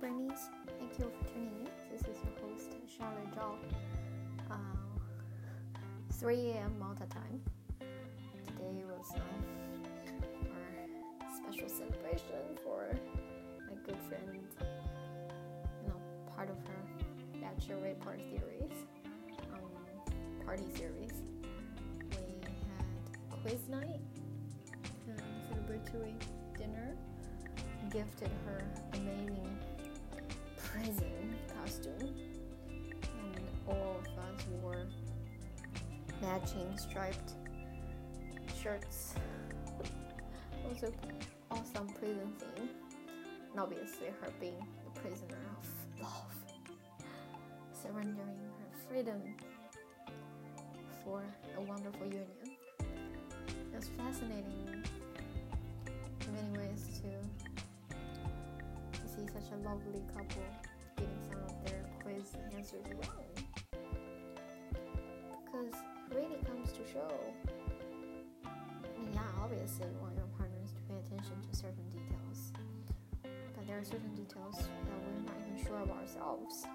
Bernice. 0.00 0.50
Thank 0.78 0.98
you 0.98 1.10
for 1.18 1.28
tuning 1.32 1.52
in. 1.60 1.68
This 1.90 2.02
is 2.02 2.22
your 2.22 2.50
host, 2.50 2.76
Charlotte 2.98 3.30
Zhao. 3.34 3.54
Uh, 4.50 4.56
3 6.12 6.50
a.m. 6.50 6.78
Malta 6.78 7.06
time. 7.08 7.40
Today 8.46 8.82
was 8.84 9.10
um, 9.14 9.22
our 10.52 11.28
special 11.34 11.68
celebration 11.68 12.58
for 12.62 12.90
my 13.68 13.74
good 13.86 13.96
friend, 14.06 14.38
you 15.82 15.88
know, 15.88 15.96
part 16.34 16.50
of 16.50 16.56
her 16.56 17.40
bachelorette 17.40 17.98
party 18.00 18.24
series, 18.28 18.76
um, 19.54 20.44
party 20.44 20.64
series. 20.76 21.22
We 22.10 22.16
had 22.42 23.42
quiz 23.42 23.68
night, 23.68 24.00
um, 25.08 25.16
celebratory 25.48 26.14
dinner, 26.58 26.96
gifted 27.90 28.30
her 28.44 28.62
amazing 28.94 29.56
matching 36.36 36.76
striped 36.76 37.32
shirts. 38.62 39.14
Also, 40.68 40.92
awesome 41.50 41.88
prison 41.88 42.32
theme. 42.38 42.68
And 43.52 43.60
obviously, 43.60 44.08
her 44.20 44.30
being 44.38 44.66
the 44.84 45.00
prisoner 45.00 45.38
of 45.58 46.02
love, 46.02 46.34
surrendering 47.72 48.36
her 48.58 48.88
freedom 48.88 49.22
for 51.02 51.22
a 51.56 51.60
wonderful 51.62 52.06
union. 52.06 52.26
It 52.80 53.74
was 53.74 53.88
fascinating 53.96 54.84
in 56.20 56.34
many 56.34 56.58
ways 56.58 57.00
to, 57.00 57.08
to 59.00 59.08
see 59.08 59.26
such 59.32 59.52
a 59.52 59.56
lovely 59.66 60.02
couple 60.14 60.42
getting 60.96 61.18
some 61.30 61.42
of 61.44 61.64
their 61.64 61.84
quiz 62.02 62.36
answers 62.54 62.84
wrong. 62.92 63.45
Show, 66.92 67.10
yeah, 69.12 69.20
obviously 69.42 69.86
you 69.86 69.98
want 70.00 70.14
your 70.16 70.26
partners 70.38 70.70
to 70.72 70.80
pay 70.88 70.98
attention 70.98 71.36
to 71.50 71.56
certain 71.56 71.88
details, 71.90 72.52
but 73.22 73.66
there 73.66 73.78
are 73.78 73.84
certain 73.84 74.14
details 74.14 74.56
that 74.56 74.98
we're 75.02 75.24
not 75.26 75.36
even 75.46 75.64
sure 75.66 75.78
of 75.80 75.90
ourselves. 75.90 76.66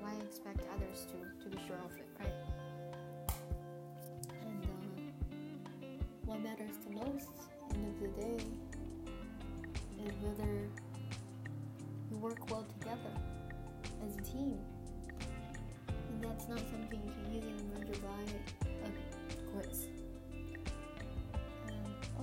Why 0.00 0.14
expect 0.24 0.60
others 0.74 1.06
to, 1.10 1.44
to 1.44 1.56
be 1.56 1.62
sure 1.66 1.78
of 1.84 1.92
it, 1.96 2.08
right? 2.18 2.38
And 4.42 4.64
uh, 4.64 5.86
what 6.24 6.42
matters 6.42 6.76
the 6.88 6.94
most, 6.96 7.28
end 7.74 7.86
of 7.86 8.00
the 8.00 8.08
day, 8.20 8.38
is 10.04 10.12
whether 10.22 10.52
you 12.10 12.16
work 12.18 12.50
well 12.50 12.66
together 12.78 13.14
as 14.04 14.16
a 14.16 14.22
team. 14.22 14.58
And 15.88 16.22
that's 16.22 16.48
not 16.48 16.60
something 16.70 17.00
you 17.04 17.12
can 17.12 17.36
easily 17.36 17.64
measure 17.74 18.00
by 18.00 18.25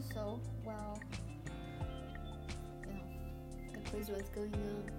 also, 0.00 0.40
while 0.64 0.98
you 2.86 2.92
know 2.92 3.02
the 3.74 3.90
quiz 3.90 4.08
was 4.08 4.22
going 4.34 4.54
on, 4.54 4.90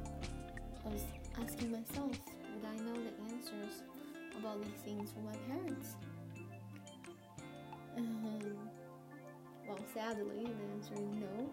I 0.85 0.89
was 0.89 1.03
asking 1.41 1.71
myself, 1.71 2.11
would 2.11 2.65
I 2.65 2.75
know 2.83 2.93
the 2.93 3.33
answers 3.33 3.81
about 4.37 4.63
these 4.63 4.81
things 4.85 5.11
from 5.11 5.25
my 5.25 5.35
parents? 5.49 5.95
Um, 7.97 8.39
well, 9.67 9.79
sadly, 9.93 10.45
the 10.45 10.73
answer 10.75 10.93
is 10.93 11.15
no. 11.19 11.49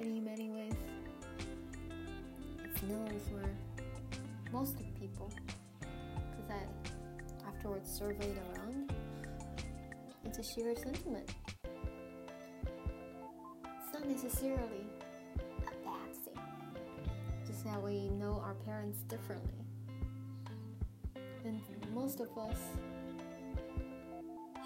In 0.00 0.24
many 0.24 0.50
ways, 0.50 0.74
it's 2.64 2.82
no 2.82 3.04
for 3.30 3.50
most 4.52 4.74
of 4.74 5.00
people. 5.00 5.32
Because 5.80 6.50
I 6.50 7.48
afterwards 7.48 7.90
surveyed 7.90 8.38
around, 8.56 8.92
it's 10.24 10.38
a 10.38 10.42
shared 10.42 10.78
sentiment. 10.78 11.30
Not 14.04 14.12
necessarily 14.12 14.86
a 15.66 15.84
bad 15.84 16.14
thing, 16.24 16.40
just 17.46 17.64
that 17.64 17.82
we 17.82 18.10
know 18.10 18.42
our 18.44 18.54
parents 18.66 18.98
differently. 19.08 19.64
And 21.44 21.60
most 21.94 22.20
of 22.20 22.28
us 22.36 22.58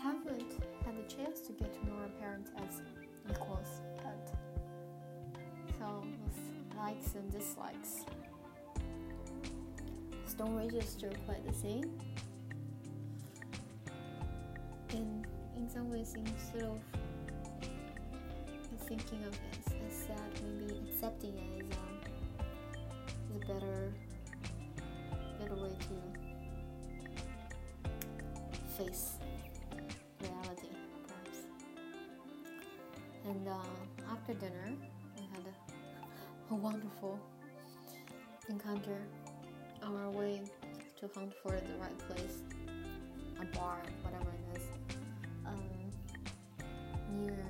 haven't 0.03 0.65
had 0.85 0.97
the 0.97 1.15
chance 1.15 1.41
to 1.43 1.53
get 1.53 1.73
to 1.73 1.87
know 1.87 1.95
our 2.01 2.09
parents 2.21 2.51
as 2.57 2.83
equals 3.31 3.81
yet. 4.05 4.35
So, 5.79 6.03
with 6.25 6.77
likes 6.77 7.15
and 7.15 7.31
dislikes, 7.31 8.05
just 10.25 10.39
don't 10.39 10.57
register 10.57 11.11
quite 11.27 11.47
the 11.47 11.55
same. 11.55 11.93
And 14.91 15.27
in 15.57 15.69
some 15.69 15.91
ways, 15.91 16.15
instead 16.17 16.63
of 16.63 16.79
thinking 18.89 19.23
of 19.25 19.35
as, 19.53 19.75
as 19.87 20.07
sad, 20.07 20.31
maybe 20.43 20.81
accepting 20.89 21.35
it 21.37 21.63
is, 21.63 21.77
um, 21.77 22.01
is 23.29 23.37
a 23.37 23.47
better, 23.47 23.93
better 25.39 25.57
way 25.57 25.69
to 25.69 25.95
face 28.79 29.19
reality, 30.23 30.69
perhaps. 31.07 31.39
And 33.27 33.47
uh, 33.47 34.11
after 34.11 34.33
dinner, 34.33 34.73
we 35.17 35.23
had 35.33 35.45
a, 35.45 36.55
a 36.55 36.57
wonderful 36.57 37.21
encounter 38.49 39.03
on 39.83 39.97
our 39.97 40.11
way 40.11 40.41
to 40.99 41.11
hunt 41.15 41.35
for 41.43 41.51
the 41.51 41.77
right 41.79 41.99
place, 42.09 42.41
a 43.39 43.45
bar, 43.55 43.83
whatever 44.03 44.31
it 44.31 44.59
is, 44.59 44.65
um, 45.45 45.63
near 47.21 47.45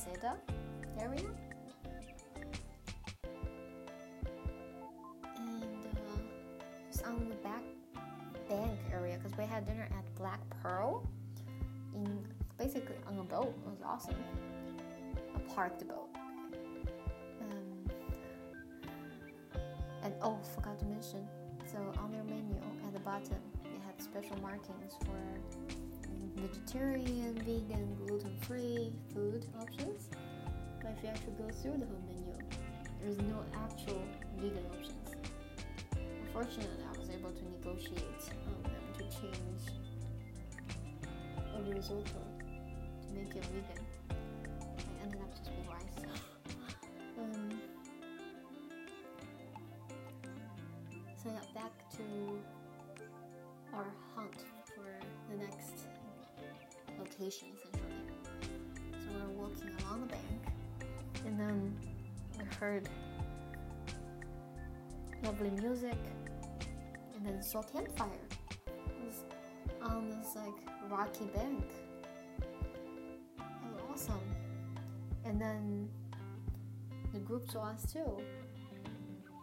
Msida 0.00 0.36
area. 0.98 1.28
And 5.36 5.84
uh, 5.84 6.18
just 6.90 7.04
on 7.04 7.28
the 7.28 7.34
back 7.36 7.62
bank 8.48 8.78
area, 8.92 9.18
because 9.18 9.36
we 9.36 9.44
had 9.44 9.66
dinner 9.66 9.88
at 9.90 10.14
Black 10.16 10.40
Pearl 10.62 11.06
in 11.94 12.26
basically 12.58 12.96
on 13.06 13.18
a 13.18 13.22
boat. 13.22 13.54
It 13.66 13.70
was 13.70 13.82
awesome. 13.84 14.14
A 15.34 15.38
parked 15.54 15.86
boat. 15.86 16.08
Um, 17.42 17.90
and 20.02 20.14
oh, 20.22 20.38
forgot 20.54 20.78
to 20.78 20.84
mention. 20.86 21.26
So 21.70 21.78
on 21.98 22.10
their 22.12 22.24
menu 22.24 22.56
at 22.86 22.92
the 22.92 23.00
bottom, 23.00 23.36
they 23.64 23.78
had 23.86 24.00
special 24.02 24.36
markings 24.40 24.94
for 25.04 25.16
vegetarian, 26.40 27.34
vegan, 27.44 27.96
gluten-free 28.06 28.92
food 29.12 29.46
options. 29.60 30.08
But 30.82 30.92
if 30.96 31.02
you 31.02 31.08
actually 31.10 31.32
go 31.32 31.48
through 31.50 31.78
the 31.78 31.86
whole 31.86 32.02
menu, 32.06 32.34
there's 33.02 33.18
no 33.18 33.44
actual 33.54 34.02
vegan 34.38 34.64
options. 34.72 35.14
Unfortunately, 36.22 36.84
I 36.84 36.98
was 36.98 37.10
able 37.10 37.30
to 37.30 37.44
negotiate 37.44 38.30
um, 38.46 38.72
to 38.94 39.04
change 39.20 39.62
a 41.54 41.74
risotto 41.74 42.02
to 43.02 43.14
make 43.14 43.34
it 43.34 43.44
vegan. 43.46 43.84
I 44.10 45.02
ended 45.02 45.20
up 45.20 45.30
just 45.36 45.50
with 45.50 45.66
rice. 45.68 46.10
um, 47.18 47.60
so 51.22 51.28
yeah, 51.28 51.40
back 51.54 51.72
to 51.96 52.38
our 53.74 53.86
hunt 54.14 54.44
for 54.74 54.98
the 55.30 55.36
next 55.36 55.79
location 57.20 57.48
essentially. 57.56 57.92
So 58.92 59.08
we 59.12 59.20
were 59.20 59.42
walking 59.42 59.70
along 59.84 60.00
the 60.02 60.06
bank, 60.06 60.40
and 61.26 61.38
then 61.38 61.76
we 62.38 62.44
heard 62.56 62.88
lovely 65.24 65.50
music, 65.50 65.98
and 67.14 67.26
then 67.26 67.42
saw 67.42 67.62
campfire. 67.62 68.08
It 68.66 69.04
was 69.04 69.24
on 69.82 70.10
this 70.10 70.34
like 70.36 70.90
rocky 70.90 71.26
bank. 71.34 71.64
It 73.38 73.72
was 73.72 73.82
awesome. 73.90 74.20
And 75.24 75.40
then 75.40 75.88
the 77.12 77.18
group 77.18 77.50
saw 77.50 77.64
us 77.64 77.92
too. 77.92 78.18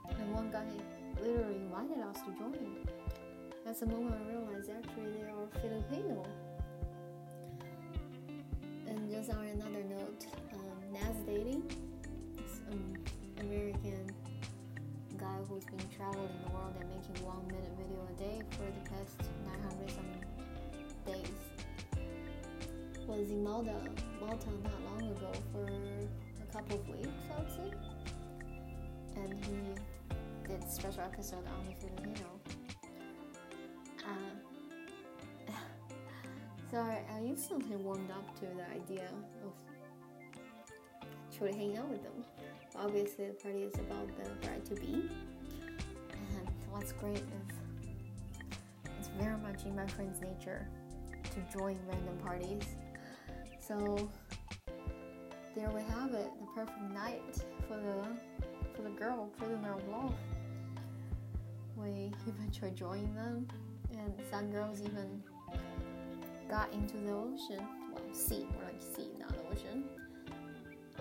And 0.09 0.33
one 0.33 0.50
guy 0.51 0.65
literally 1.21 1.57
invited 1.57 2.00
us 2.00 2.18
to 2.21 2.31
join. 2.38 2.88
That's 3.63 3.81
the 3.81 3.85
moment 3.85 4.15
I 4.15 4.30
realized 4.31 4.71
actually 4.71 5.12
they 5.12 5.30
are 5.30 5.47
Filipino. 5.62 6.25
And 9.07 9.15
just 9.15 9.30
on 9.31 9.45
another 9.45 9.86
note, 9.86 10.25
um, 10.51 10.92
Nas 10.92 11.15
Daily, 11.25 11.62
um, 12.69 12.94
American 13.39 14.12
guy 15.15 15.38
who's 15.48 15.63
been 15.63 15.80
traveling 15.95 16.27
the 16.45 16.51
world 16.51 16.75
and 16.77 16.89
making 16.89 17.25
one 17.25 17.48
minute 17.48 17.71
video 17.77 18.04
a 18.04 18.19
day 18.19 18.42
for 18.51 18.65
the 18.65 18.89
past 18.89 19.31
900 19.45 19.92
some 19.92 20.12
days, 21.06 21.39
was 23.07 23.31
in 23.31 23.42
Malta, 23.45 23.80
Malta 24.19 24.48
not 24.62 24.83
long 24.92 25.09
ago 25.12 25.31
for 25.54 25.63
a 26.44 26.51
couple 26.51 26.75
of 26.75 26.89
weeks, 26.89 27.07
I 27.33 27.39
would 27.39 27.50
say. 27.50 27.71
And 29.15 29.45
he 29.45 30.50
did 30.50 30.69
special 30.69 31.04
episode 31.04 31.48
on 31.48 31.65
the 31.65 31.74
Filipino. 31.80 32.36
So 36.71 36.77
I, 36.77 37.01
instantly 37.25 37.75
warmed 37.77 38.11
up 38.11 38.35
to 38.39 38.45
the 38.45 38.69
idea 38.75 39.07
of 39.43 39.53
actually 41.29 41.53
hanging 41.53 41.77
out 41.77 41.87
with 41.87 42.03
them. 42.03 42.25
Obviously, 42.75 43.27
the 43.27 43.33
party 43.33 43.63
is 43.63 43.73
about 43.75 44.07
the 44.17 44.29
bride 44.45 44.65
to 44.65 44.75
be, 44.75 45.09
and 46.11 46.47
what's 46.69 46.91
great 46.93 47.17
is 47.17 47.55
it's 48.99 49.07
very 49.19 49.37
much 49.37 49.63
in 49.65 49.75
my 49.75 49.87
friend's 49.87 50.19
nature 50.21 50.67
to 51.23 51.57
join 51.57 51.77
random 51.87 52.17
parties. 52.23 52.75
So 53.59 54.09
there 55.55 55.69
we 55.69 55.81
have 55.81 56.13
it, 56.13 56.29
the 56.39 56.47
perfect 56.53 56.91
night 56.93 57.21
for 57.67 57.77
the 57.77 58.03
for 58.75 58.81
the 58.83 58.89
girl, 58.89 59.29
prisoner 59.37 59.73
of 59.73 59.87
love. 59.87 60.13
We 61.75 62.11
eventually 62.27 62.71
joined 62.71 63.15
them, 63.15 63.47
and 63.91 64.13
some 64.29 64.51
girls 64.51 64.81
even 64.81 65.23
got 66.49 66.71
into 66.73 66.97
the 66.97 67.11
ocean. 67.11 67.65
Well, 67.94 68.13
sea, 68.13 68.47
more 68.53 68.63
like 68.63 68.81
sea, 68.81 69.09
not 69.19 69.33
ocean. 69.51 69.83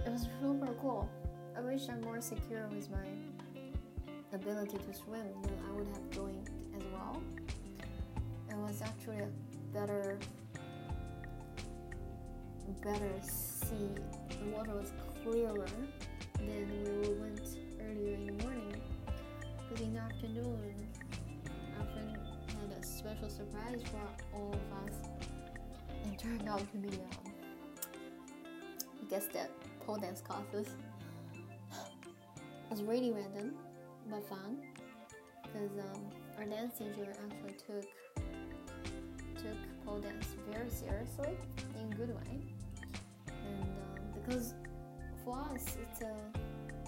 It 0.04 0.10
was 0.10 0.26
super 0.40 0.72
cool. 0.80 1.08
I 1.56 1.60
wish 1.60 1.88
I'm 1.88 2.00
more 2.02 2.20
secure 2.20 2.66
with 2.68 2.90
my 2.90 3.06
ability 4.32 4.78
to 4.78 4.94
swim, 4.94 5.22
then 5.42 5.58
I 5.68 5.72
would 5.72 5.88
have 5.88 6.10
joined 6.10 6.50
as 6.76 6.82
well. 6.92 7.22
It 8.50 8.56
was 8.56 8.82
actually 8.82 9.18
a 9.18 9.28
better, 9.72 10.18
better 12.82 13.12
sea. 13.22 13.94
The 14.28 14.50
water 14.56 14.74
was 14.74 14.92
clearer 15.22 15.66
than 16.38 17.02
we 17.02 17.14
went 17.14 17.40
earlier 17.80 18.14
in 18.14 18.26
the 18.26 18.44
morning. 18.44 18.82
But 19.70 19.80
in 19.80 19.94
the 19.94 20.00
afternoon, 20.00 20.88
our 21.78 21.86
friend 21.86 22.18
had 22.60 22.78
a 22.78 22.82
special 22.84 23.28
surprise 23.28 23.82
for 23.90 24.36
all 24.36 24.52
of 24.52 24.88
us. 24.88 24.96
It 26.06 26.18
turned 26.18 26.48
out 26.48 26.60
to 26.72 26.78
be, 26.78 26.88
um, 26.88 27.32
I 29.02 29.10
guess 29.10 29.26
that 29.34 29.50
pole 29.84 29.96
dance 29.96 30.20
classes. 30.20 30.68
It 31.72 32.70
was 32.70 32.82
really 32.82 33.12
random 33.12 33.54
but 34.10 34.28
fun 34.28 34.58
because 35.42 35.70
um, 35.78 36.02
our 36.38 36.44
dance 36.44 36.78
teacher 36.78 37.12
actually 37.24 37.54
took 37.54 37.86
took 39.36 39.84
pole 39.84 40.00
dance 40.00 40.26
very 40.50 40.70
seriously 40.70 41.36
in 41.80 41.92
a 41.92 41.96
good 41.96 42.14
way, 42.14 42.40
and 43.28 43.62
um, 43.62 44.20
because 44.20 44.54
for 45.24 45.38
us 45.38 45.76
it's 45.82 46.02
a 46.02 46.14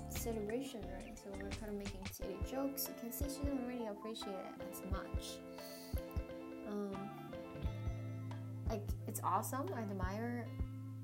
celebration, 0.09 0.81
right? 0.93 1.17
So 1.17 1.31
we're 1.33 1.51
kind 1.51 1.73
of 1.73 1.75
making 1.75 2.01
silly 2.11 2.37
jokes. 2.51 2.89
You 2.89 2.95
can 3.01 3.13
see 3.13 3.25
she 3.29 3.45
didn't 3.45 3.67
really 3.67 3.87
appreciate 3.87 4.31
it 4.31 4.67
as 4.71 4.83
much. 4.91 5.39
Um, 6.69 6.97
like 8.69 8.83
it's 9.07 9.21
awesome. 9.25 9.67
I 9.75 9.81
admire 9.81 10.47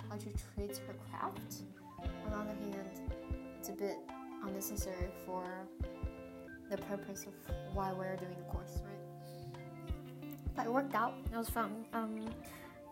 how 0.09 0.19
she 0.19 0.31
treats 0.55 0.79
her 0.79 0.95
craft. 1.11 1.63
On 2.01 2.31
the 2.31 2.37
other 2.37 2.55
hand, 2.61 3.01
it's 3.59 3.69
a 3.69 3.73
bit 3.73 3.97
unnecessary 4.47 5.09
for 5.25 5.45
the 6.71 6.77
purpose 6.79 7.27
of 7.27 7.55
why 7.75 7.93
we're 7.93 8.17
doing 8.17 8.37
the 8.37 8.53
course, 8.53 8.81
right? 8.85 9.59
But 10.55 10.67
it 10.67 10.73
worked 10.73 10.95
out. 10.95 11.15
It 11.33 11.37
was 11.37 11.49
fun. 11.49 11.85
Um, 11.93 12.27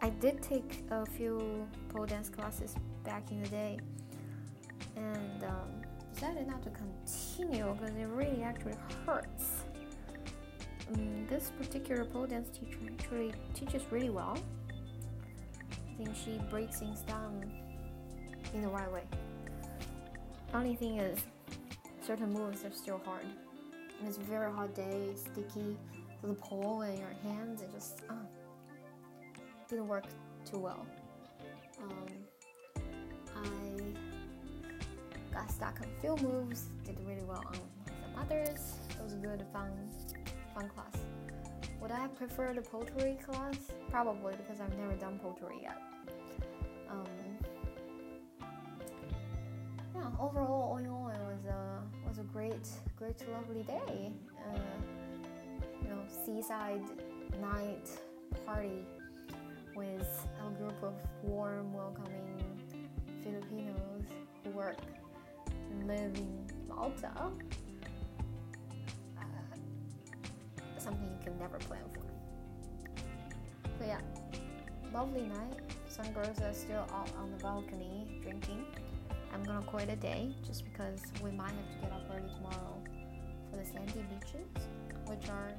I 0.01 0.11
did 0.11 0.43
take 0.43 0.83
a 0.91 1.07
few 1.07 1.67
pole 1.91 2.07
dance 2.07 2.29
classes 2.29 2.75
back 3.05 3.31
in 3.31 3.43
the 3.43 3.49
day, 3.49 3.79
and 4.97 5.45
um, 5.45 5.83
decided 6.13 6.47
not 6.47 6.63
to 6.63 6.71
continue 6.71 7.73
because 7.79 7.95
it 7.97 8.09
really 8.09 8.43
actually 8.43 8.75
hurts. 9.07 9.65
Um, 10.93 11.27
this 11.29 11.53
particular 11.57 12.05
pole 12.05 12.27
dance 12.27 12.51
teacher 12.51 12.79
actually 12.93 13.33
teaches 13.55 13.83
really 13.91 14.11
well. 14.11 14.37
Think 16.03 16.17
she 16.17 16.41
breaks 16.51 16.81
things 16.81 17.01
down 17.03 17.49
in 18.53 18.63
the 18.63 18.69
right 18.69 18.91
way. 18.91 19.05
Only 20.53 20.75
thing 20.75 20.99
is, 20.99 21.21
certain 22.05 22.33
moves 22.33 22.65
are 22.65 22.73
still 22.73 23.01
hard. 23.05 23.25
It's 24.05 24.17
a 24.17 24.21
very 24.23 24.51
hot 24.51 24.75
day, 24.75 25.13
sticky, 25.15 25.79
the 26.25 26.35
pole 26.35 26.83
in 26.83 26.99
your 26.99 27.15
hands, 27.23 27.63
it 27.63 27.71
just 27.73 28.01
uh, 28.11 28.15
didn't 29.69 29.87
work 29.87 30.07
too 30.45 30.59
well. 30.59 30.85
Um, 31.81 32.09
I 33.37 35.33
got 35.33 35.53
stuck 35.53 35.81
on 35.81 35.87
a 35.87 36.01
few 36.01 36.17
moves, 36.27 36.65
did 36.85 36.99
really 37.07 37.23
well 37.23 37.45
on 37.47 37.55
some 37.55 38.21
others. 38.21 38.75
It 38.91 39.05
was 39.05 39.13
a 39.13 39.19
good, 39.19 39.45
fun, 39.53 39.71
fun 40.53 40.69
class. 40.69 40.97
I 42.03 42.09
prefer 42.09 42.53
the 42.53 42.63
pottery 42.63 43.17
class? 43.25 43.55
Probably 43.89 44.35
because 44.35 44.61
I've 44.61 44.77
never 44.77 44.95
done 44.95 45.21
pottery 45.21 45.61
yet. 45.63 45.81
Um, 46.91 47.07
yeah, 49.95 50.09
overall, 50.19 50.73
all 50.73 50.77
in 50.79 50.89
all, 50.89 51.09
it 51.09 51.21
was 51.21 51.45
a 51.47 52.09
was 52.09 52.19
a 52.19 52.25
great, 52.25 52.67
great, 52.97 53.15
lovely 53.33 53.63
day. 53.63 54.13
Uh, 54.37 54.59
you 55.81 55.89
know, 55.91 56.03
seaside 56.27 56.83
night 57.41 57.89
party 58.45 58.85
with 59.77 60.27
a 60.45 60.51
group 60.59 60.83
of 60.83 60.95
warm, 61.23 61.73
welcoming 61.73 62.61
Filipinos 63.23 64.03
who 64.43 64.51
work 64.51 64.79
and 65.71 65.87
live 65.87 66.17
in 66.17 66.51
Malta. 66.69 67.13
Something 70.83 71.09
you 71.09 71.25
can 71.25 71.39
never 71.39 71.59
plan 71.59 71.83
for. 71.95 72.03
So 73.79 73.87
yeah, 73.87 74.01
lovely 74.93 75.23
night. 75.23 75.61
Some 75.89 76.11
girls 76.13 76.41
are 76.41 76.53
still 76.53 76.87
out 76.93 77.11
on 77.19 77.31
the 77.31 77.43
balcony 77.43 78.21
drinking. 78.23 78.65
I'm 79.33 79.43
gonna 79.45 79.65
call 79.65 79.81
it 79.81 79.89
a 79.89 79.97
day 79.97 80.35
just 80.45 80.65
because 80.65 81.01
we 81.23 81.31
might 81.31 81.53
have 81.53 81.71
to 81.73 81.79
get 81.81 81.93
up 81.93 82.03
early 82.11 82.29
tomorrow 82.35 82.83
for 83.51 83.57
the 83.57 83.65
sandy 83.65 84.05
beaches, 84.11 84.69
which 85.07 85.29
are 85.31 85.53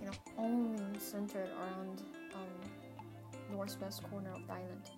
you 0.00 0.06
know 0.06 0.12
only 0.38 0.98
centered 0.98 1.48
around 1.58 2.02
um, 2.34 2.70
northwest 3.50 4.02
corner 4.10 4.30
of 4.32 4.46
the 4.46 4.52
island. 4.52 4.90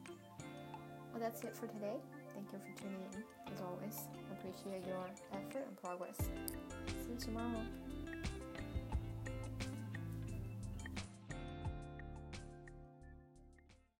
Well, 1.12 1.20
that's 1.20 1.42
it 1.42 1.56
for 1.56 1.66
today. 1.66 1.96
Thank 2.34 2.52
you 2.52 2.58
for 2.58 2.82
tuning 2.82 3.00
in. 3.12 3.52
As 3.52 3.60
always, 3.60 4.08
I 4.30 4.32
appreciate 4.32 4.86
your 4.86 5.04
effort 5.32 5.66
and 5.68 5.76
progress. 5.76 6.16
See 6.16 7.12
you 7.12 7.18
tomorrow. 7.18 7.64